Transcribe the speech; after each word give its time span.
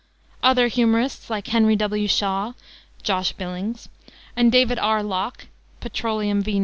Other 0.41 0.67
humorists, 0.67 1.29
like 1.29 1.45
Henry 1.45 1.75
W. 1.75 2.07
Shaw 2.07 2.53
("Josh 3.03 3.33
Billings"), 3.33 3.87
and 4.35 4.51
David 4.51 4.79
R. 4.79 5.03
Locke, 5.03 5.45
("Petroleum 5.79 6.41
V. 6.41 6.59